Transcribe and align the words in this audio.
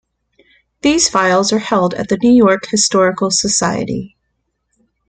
These 0.81 1.09
files 1.11 1.53
are 1.53 1.59
held 1.59 1.93
at 1.93 2.09
the 2.09 2.17
New-York 2.17 2.65
Historical 2.71 3.29
Society. 3.29 4.17